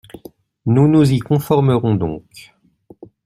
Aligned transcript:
Nous 0.65 0.87
nous 0.87 1.11
y 1.13 1.19
conformerons 1.19 1.93
donc. 1.93 2.55